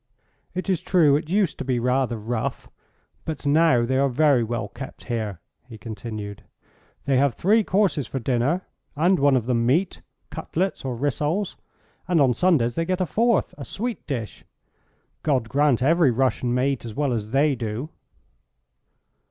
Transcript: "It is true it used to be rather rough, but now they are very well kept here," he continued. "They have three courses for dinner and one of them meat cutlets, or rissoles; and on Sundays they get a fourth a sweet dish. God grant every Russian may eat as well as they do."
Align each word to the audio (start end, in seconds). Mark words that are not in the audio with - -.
"It 0.55 0.67
is 0.67 0.81
true 0.81 1.15
it 1.15 1.29
used 1.29 1.59
to 1.59 1.63
be 1.63 1.79
rather 1.79 2.17
rough, 2.17 2.71
but 3.23 3.45
now 3.45 3.85
they 3.85 3.99
are 3.99 4.09
very 4.09 4.43
well 4.43 4.67
kept 4.67 5.03
here," 5.03 5.39
he 5.69 5.77
continued. 5.77 6.41
"They 7.05 7.17
have 7.17 7.35
three 7.35 7.63
courses 7.63 8.07
for 8.07 8.17
dinner 8.17 8.63
and 8.95 9.19
one 9.19 9.35
of 9.35 9.45
them 9.45 9.63
meat 9.67 10.01
cutlets, 10.31 10.83
or 10.83 10.95
rissoles; 10.95 11.55
and 12.07 12.19
on 12.19 12.33
Sundays 12.33 12.73
they 12.73 12.83
get 12.83 12.99
a 12.99 13.05
fourth 13.05 13.53
a 13.59 13.63
sweet 13.63 14.07
dish. 14.07 14.43
God 15.21 15.47
grant 15.49 15.83
every 15.83 16.09
Russian 16.09 16.51
may 16.51 16.71
eat 16.71 16.83
as 16.83 16.95
well 16.95 17.13
as 17.13 17.29
they 17.29 17.53
do." 17.53 17.91